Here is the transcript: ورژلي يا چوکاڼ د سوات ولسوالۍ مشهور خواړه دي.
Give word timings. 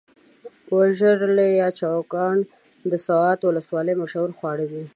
ورژلي 0.77 1.49
يا 1.61 1.67
چوکاڼ 1.79 2.35
د 2.91 2.93
سوات 3.07 3.39
ولسوالۍ 3.43 3.95
مشهور 4.03 4.29
خواړه 4.37 4.65
دي. 4.71 4.83